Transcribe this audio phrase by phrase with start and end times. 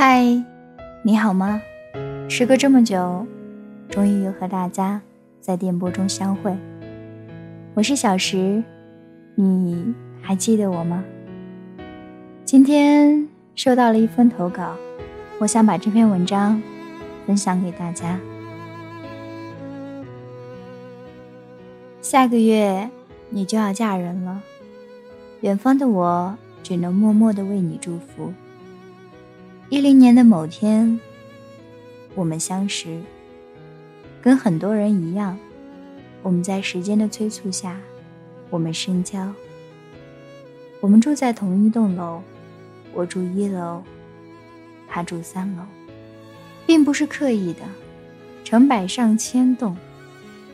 [0.00, 0.22] 嗨，
[1.02, 1.60] 你好吗？
[2.28, 3.26] 时隔这么久，
[3.90, 5.02] 终于又和大家
[5.40, 6.56] 在电波中相会。
[7.74, 8.62] 我是小石，
[9.34, 9.92] 你
[10.22, 11.02] 还记得我吗？
[12.44, 14.76] 今天收到了一封投稿，
[15.40, 16.62] 我想把这篇文章
[17.26, 18.20] 分享给大家。
[22.00, 22.88] 下个月
[23.30, 24.40] 你就要嫁人了，
[25.40, 28.32] 远方的我只能默默的为你祝福。
[29.70, 30.98] 一零年的某天，
[32.14, 33.02] 我们相识。
[34.22, 35.38] 跟很多人一样，
[36.22, 37.78] 我们在时间的催促下，
[38.48, 39.30] 我们深交。
[40.80, 42.22] 我们住在同一栋楼，
[42.94, 43.82] 我住一楼，
[44.88, 45.62] 他住三楼，
[46.66, 47.60] 并不是刻意的。
[48.44, 49.76] 成百上千栋，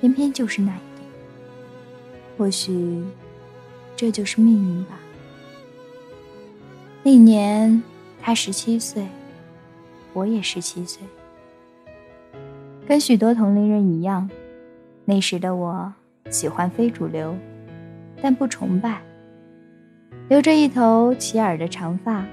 [0.00, 1.04] 偏偏就是那一栋。
[2.38, 3.04] 或许，
[3.94, 4.98] 这就是命运吧。
[7.02, 7.82] 那年。
[8.24, 9.04] 他十七岁，
[10.12, 11.02] 我也十七岁。
[12.86, 14.30] 跟许多同龄人一样，
[15.04, 15.92] 那时的我
[16.30, 17.34] 喜欢非主流，
[18.22, 19.02] 但不崇拜。
[20.28, 22.24] 留着一头齐耳的长发，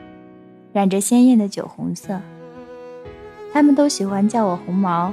[0.71, 2.21] 染着鲜艳的酒红色。
[3.51, 5.11] 他们都喜欢叫我红毛，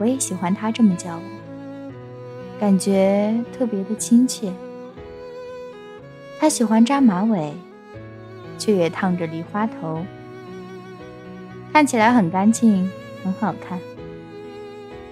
[0.00, 1.22] 我也喜欢他这么叫我，
[2.58, 4.52] 感觉特别的亲切。
[6.40, 7.54] 他喜欢扎马尾。
[8.60, 10.04] 却也烫着梨花头，
[11.72, 12.90] 看起来很干净，
[13.24, 13.78] 很好看。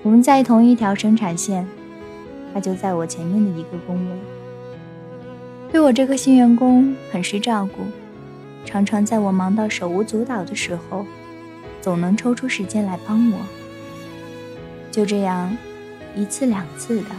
[0.03, 1.67] 我们在同一条生产线，
[2.53, 4.17] 他就在我前面的一个工位。
[5.73, 7.85] 对我这个新员工很是照顾，
[8.67, 11.07] 常常在我忙到手舞足蹈的时候，
[11.81, 13.39] 总能抽出时间来帮我。
[14.91, 15.57] 就这样，
[16.15, 17.11] 一次两次的，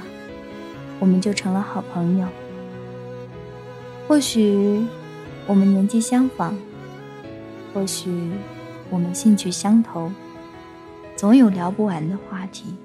[0.99, 2.27] 我们就成了好朋友。
[4.08, 4.86] 或许。
[5.47, 6.55] 我们年纪相仿，
[7.73, 8.11] 或许
[8.89, 10.11] 我们兴趣相投，
[11.15, 12.75] 总有聊不完的话题。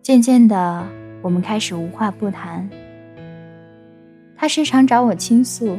[0.00, 0.86] 渐渐的，
[1.22, 2.68] 我们开始无话不谈。
[4.36, 5.76] 他时常找我倾诉，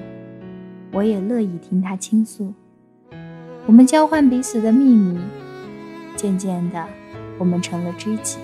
[0.92, 2.54] 我也乐意听他倾诉。
[3.66, 5.18] 我们交换彼此的秘密，
[6.16, 6.86] 渐渐的，
[7.38, 8.38] 我们成了知己，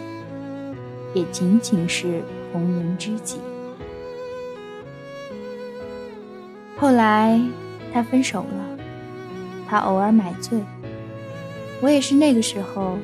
[1.14, 3.40] 也仅仅是红颜知己。
[6.84, 7.40] 后来，
[7.94, 8.78] 他分手了。
[9.70, 10.60] 他偶尔买醉，
[11.80, 12.98] 我也是那个时候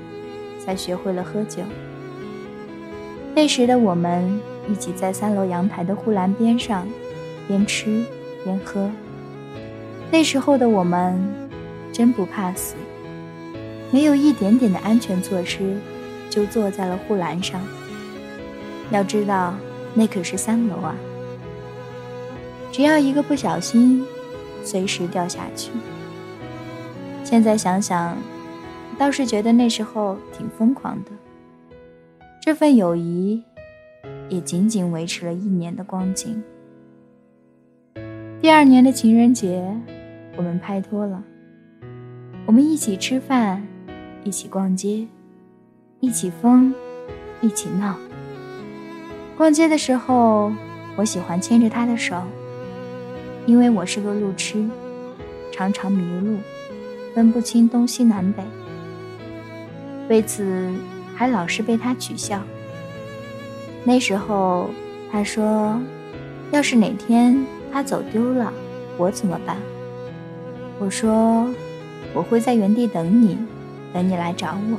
[0.60, 1.64] 才学会了喝酒。
[3.34, 4.38] 那时的我们
[4.70, 6.86] 一起在三楼阳台的护栏边上，
[7.48, 8.04] 边吃
[8.44, 8.92] 边喝。
[10.12, 11.18] 那时候的我们
[11.94, 12.76] 真不怕死，
[13.92, 15.78] 没有一点点的安全措施，
[16.30, 17.62] 就坐在了护栏上。
[18.92, 19.54] 要知道，
[19.94, 20.94] 那可是三楼啊。
[22.72, 24.06] 只要一个不小心，
[24.64, 25.72] 随时掉下去。
[27.24, 28.18] 现在想想，
[28.98, 31.12] 倒是觉得那时候挺疯狂的。
[32.42, 33.44] 这份友谊，
[34.30, 36.42] 也仅仅维持了一年的光景。
[38.42, 39.64] 第二年的情人节，
[40.38, 41.22] 我们拍拖了。
[42.46, 43.62] 我们一起吃饭，
[44.24, 45.06] 一起逛街，
[46.00, 46.74] 一起疯，
[47.42, 47.96] 一起闹。
[49.38, 50.52] 逛街的时候，
[50.96, 52.24] 我喜欢牵着他的手。
[53.50, 54.64] 因为我是个路痴，
[55.52, 56.38] 常常迷路，
[57.16, 58.44] 分不清东西南北，
[60.08, 60.72] 为此
[61.16, 62.44] 还老是被他取笑。
[63.84, 64.70] 那时候
[65.12, 65.82] 他说
[66.54, 67.44] ：“要是哪天
[67.74, 68.54] 他走丢了，
[69.00, 69.58] 我怎么办？”
[70.78, 71.52] 我说
[72.14, 73.36] ：“我会在原地等你，
[73.92, 74.78] 等你来找我。”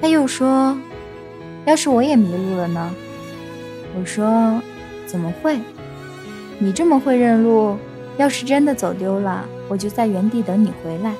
[0.00, 0.78] 他又说
[1.66, 2.94] ：“要是我也迷路了呢？”
[3.98, 4.62] 我说
[5.08, 5.58] ：“怎么会？”
[6.62, 7.76] 你这么会认路，
[8.18, 11.12] 要是真的走丢了，我就在原地等你回来。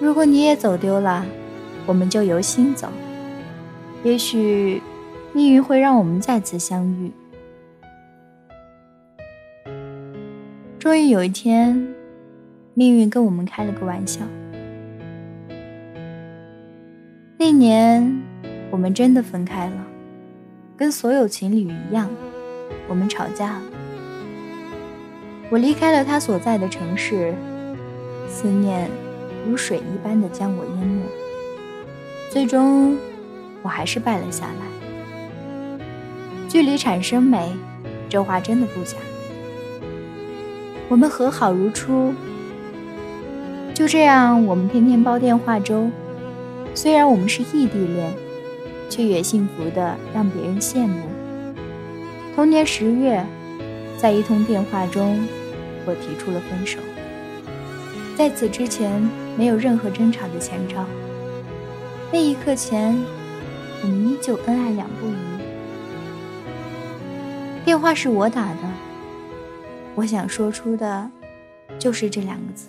[0.00, 1.26] 如果你也走丢了，
[1.84, 2.86] 我们就由心走，
[4.04, 4.80] 也许
[5.32, 7.10] 命运会让我们再次相遇。
[10.78, 11.92] 终于有一天，
[12.74, 14.20] 命运跟我们开了个玩笑。
[17.36, 18.22] 那年，
[18.70, 19.84] 我们真的分开了，
[20.76, 22.08] 跟所有情侣一样，
[22.86, 23.62] 我们吵架了。
[25.50, 27.34] 我离开了他所在的城市，
[28.28, 28.90] 思念
[29.46, 31.02] 如水一般的将我淹没。
[32.30, 32.96] 最终，
[33.62, 35.78] 我还是败了下来。
[36.48, 37.52] 距离产生美，
[38.08, 38.96] 这话真的不假。
[40.88, 42.12] 我们和好如初，
[43.72, 45.88] 就这样，我们天天煲电话粥。
[46.74, 48.12] 虽然我们是异地恋，
[48.90, 51.02] 却也幸福的让别人羡慕。
[52.34, 53.24] 同年十月，
[54.04, 55.18] 在一通电话中。
[55.86, 56.78] 我提出了分手。
[58.14, 59.02] 在此之前
[59.34, 60.84] 没有任何争吵的前兆。
[62.12, 62.94] 那一刻前，
[63.82, 65.14] 我们依旧恩爱两不疑。
[67.64, 68.60] 电话是我打的，
[69.94, 71.10] 我想说出的，
[71.78, 72.68] 就是这两个字。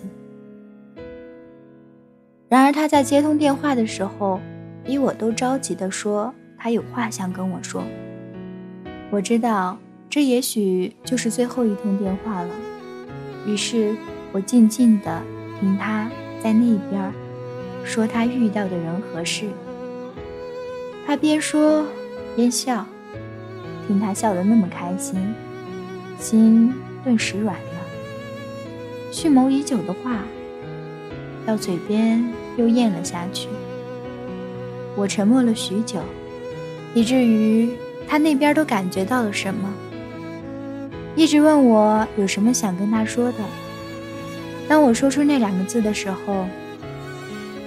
[2.48, 4.40] 然而他在接通电话的时候，
[4.82, 7.82] 比我都着急地说他有话想跟我说。
[9.10, 9.76] 我知道
[10.16, 12.48] 这也许就是最后一通电话了，
[13.46, 13.94] 于是
[14.32, 15.22] 我静静地
[15.60, 16.10] 听他
[16.42, 17.12] 在那边
[17.84, 19.44] 说他遇到的人和事。
[21.06, 21.84] 他边说
[22.34, 22.86] 边笑，
[23.86, 25.20] 听他笑得那么开心，
[26.18, 26.72] 心
[27.04, 29.12] 顿时软了。
[29.12, 30.24] 蓄谋已久的话。
[31.44, 32.26] 到嘴边
[32.56, 33.48] 又咽了下去。
[34.96, 36.00] 我沉默了许久，
[36.94, 37.68] 以至于
[38.08, 39.72] 他那边都感觉到了什么，
[41.16, 43.38] 一直问我有什么想跟他说的。
[44.68, 46.46] 当我说出那两个字的时候，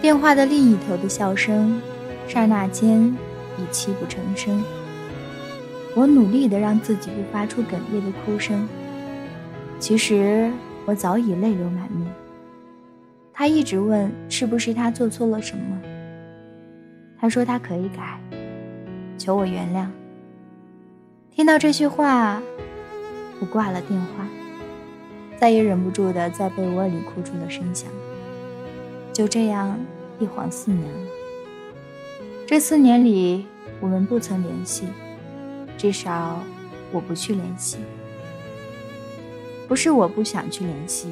[0.01, 1.81] 电话的另一头的笑声，
[2.27, 3.03] 刹那间
[3.57, 4.63] 已泣不成声。
[5.95, 8.69] 我努力地让自己不发出哽咽的哭声，
[9.79, 10.51] 其实
[10.85, 12.07] 我早已泪流满面。
[13.33, 15.81] 他一直问是不是他做错了什么。
[17.19, 18.21] 他说他可以改，
[19.17, 19.87] 求我原谅。
[21.31, 22.41] 听到这句话，
[23.39, 24.27] 我挂了电话，
[25.39, 27.89] 再也忍不住的在被窝里哭出了声响。
[29.13, 29.79] 就这样
[30.19, 31.11] 一晃四年了。
[32.45, 33.45] 这四年里，
[33.79, 34.85] 我们不曾联系，
[35.77, 36.39] 至少
[36.91, 37.77] 我不去联系。
[39.67, 41.09] 不是我不想去联系。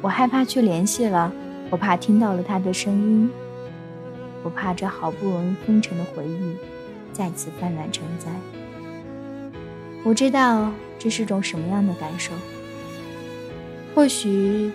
[0.00, 1.32] 我害怕去联系了，
[1.70, 3.30] 我怕听到了他的声音，
[4.42, 6.56] 我怕这好不容易封尘的回忆
[7.12, 8.30] 再次泛滥成灾。
[10.04, 12.32] 我知道这是种什么样的感受。
[13.94, 14.70] 或许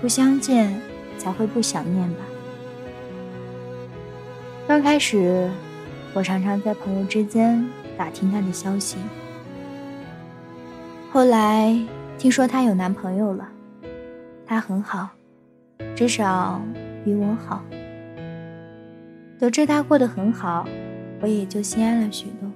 [0.00, 0.80] 不相见
[1.18, 2.20] 才会不想念吧。
[4.68, 5.48] 刚开始，
[6.12, 7.64] 我常常在朋友之间
[7.96, 8.96] 打听他的消息，
[11.12, 11.78] 后来
[12.18, 13.48] 听说他有男朋友了。
[14.48, 15.08] 他很好，
[15.96, 16.62] 至少
[17.04, 17.64] 比我好。
[19.40, 20.64] 得知他过得很好，
[21.20, 22.48] 我也就心安了许多。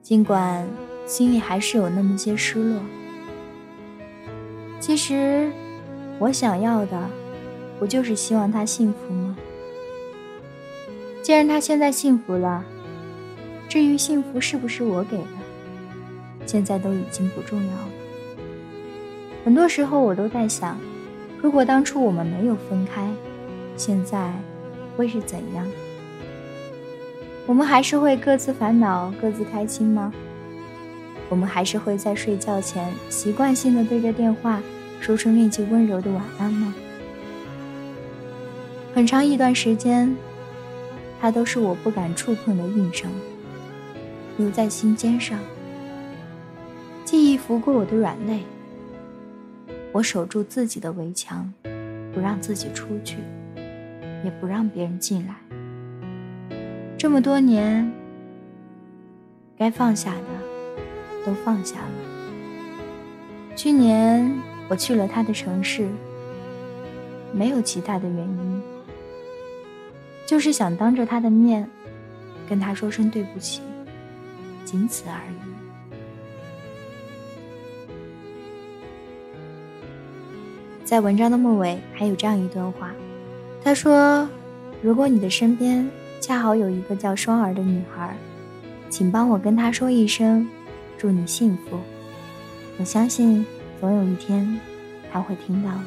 [0.00, 0.66] 尽管
[1.10, 2.80] 心里还是有那么些失落。
[4.78, 5.50] 其实，
[6.20, 7.10] 我想要的，
[7.80, 9.36] 不就是希望他幸福吗？
[11.20, 12.64] 既然他现在幸福了，
[13.68, 17.88] 至于幸福是不是我给的，现在都已经不重要了。
[19.44, 20.78] 很多时候，我都在想，
[21.42, 23.04] 如果当初我们没有分开，
[23.76, 24.32] 现在
[24.96, 25.66] 会是怎样？
[27.46, 30.14] 我们还是会各自烦恼、各自开心吗？
[31.30, 34.60] 我们还是会在睡觉前习惯性的对着电话
[35.00, 36.74] 说出那句温柔的晚安吗？
[38.92, 40.14] 很长一段时间，
[41.20, 43.08] 它都是我不敢触碰的硬伤，
[44.36, 45.38] 留在心尖上，
[47.04, 48.40] 记忆拂过我的软肋。
[49.92, 51.52] 我守住自己的围墙，
[52.12, 53.18] 不让自己出去，
[54.24, 55.36] 也不让别人进来。
[56.98, 57.90] 这么多年，
[59.56, 60.39] 该放下的
[61.24, 63.54] 都放下了。
[63.56, 64.32] 去年
[64.68, 65.88] 我去了他的城市，
[67.32, 68.62] 没有其他的原因，
[70.26, 71.68] 就是想当着他的面
[72.48, 73.60] 跟他说声对不起，
[74.64, 75.34] 仅此而已。
[80.84, 82.90] 在文章的末尾还有这样一段话，
[83.62, 84.28] 他说
[84.82, 85.88] ：“如果你的身边
[86.20, 88.16] 恰好有一个叫双儿的女孩，
[88.88, 90.48] 请帮我跟她说一声，
[91.00, 91.78] 祝你幸福。
[92.78, 93.46] 我相信
[93.80, 94.60] 总有一天，
[95.10, 95.80] 他会听到的。”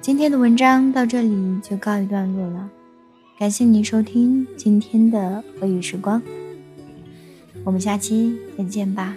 [0.00, 2.70] 今天的文章到这里就告一段落了。
[3.36, 6.22] 感谢您收听今天的俄语时光，
[7.64, 9.16] 我们下期再见吧。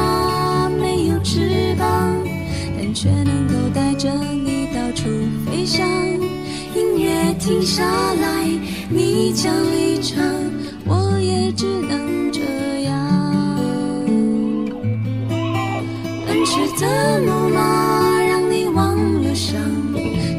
[3.01, 5.09] 却能够带着你到处
[5.47, 5.83] 飞翔。
[6.75, 8.45] 音乐停下来，
[8.91, 10.23] 你将离场，
[10.85, 12.93] 我也只能这样。
[16.27, 19.59] 奔驰的木马让你忘了伤，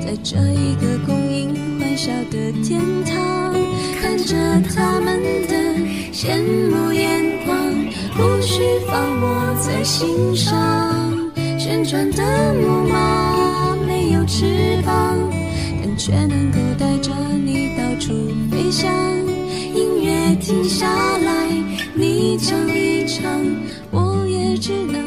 [0.01, 3.57] 在这一个供应欢笑的天堂，
[4.01, 4.37] 看着
[4.73, 5.57] 他们的
[6.13, 6.41] 羡
[6.71, 7.57] 慕眼光，
[8.15, 11.12] 不需放我在心上。
[11.73, 14.45] 旋转的木马没有翅
[14.85, 15.19] 膀，
[15.81, 17.11] 但却能够带着
[17.43, 18.13] 你到处
[18.51, 18.93] 飞翔。
[19.75, 20.87] 音乐停下
[21.17, 21.49] 来，
[21.95, 23.23] 你唱一唱，
[23.91, 25.02] 我也只能，